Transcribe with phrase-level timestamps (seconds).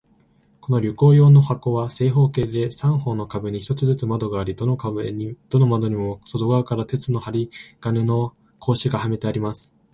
[0.61, 9.71] この旅行用の箱は、正方形で、三方の壁に一つずつ窓があり、どの窓にも外側から鉄の針金の格子がはめてあります。